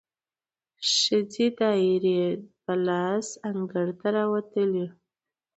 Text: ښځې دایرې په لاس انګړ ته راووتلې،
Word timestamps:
ښځې 0.93 1.47
دایرې 1.59 2.21
په 2.63 2.73
لاس 2.87 3.27
انګړ 3.49 3.87
ته 3.99 4.07
راووتلې، 4.15 4.85